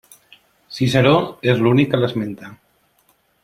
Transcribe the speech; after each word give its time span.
Ciceró 0.77 1.11
és 1.53 1.63
l'únic 1.67 1.93
que 1.93 2.01
l'esmenta. 2.03 2.53